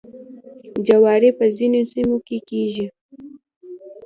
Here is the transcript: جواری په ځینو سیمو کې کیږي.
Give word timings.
جواری 0.87 1.31
په 1.37 1.45
ځینو 1.55 1.81
سیمو 1.91 2.17
کې 2.27 2.37
کیږي. 2.49 2.87